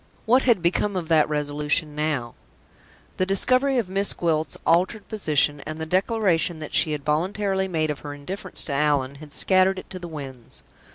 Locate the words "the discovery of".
3.17-3.87